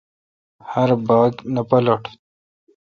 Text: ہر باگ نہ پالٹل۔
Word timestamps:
ہر 0.71 0.89
باگ 1.07 1.31
نہ 1.53 1.61
پالٹل۔ 1.69 2.13